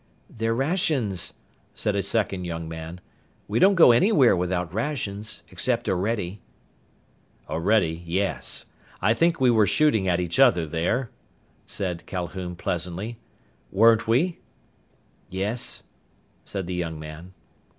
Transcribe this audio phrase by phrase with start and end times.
[0.35, 1.33] "They're rations,"
[1.75, 3.01] said a second young man.
[3.47, 6.39] "We don't go anywhere without rations, except Orede."
[7.47, 8.65] "Orede, yes.
[8.99, 11.11] I think we were shooting at each other there,"
[11.67, 13.19] said Calhoun pleasantly.
[13.71, 14.39] "Weren't we?"
[15.29, 15.83] "Yes,"
[16.45, 17.33] said the young man.